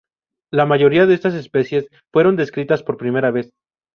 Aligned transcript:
La 0.51 0.65
mayoría 0.65 1.05
de 1.05 1.13
estas 1.13 1.35
especies 1.35 1.85
fueron 2.11 2.35
descritas 2.35 2.81
por 2.81 2.97
primera 2.97 3.29
vez. 3.29 3.53